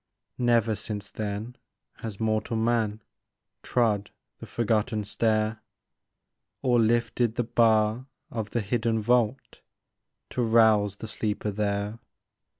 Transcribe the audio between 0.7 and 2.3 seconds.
since then has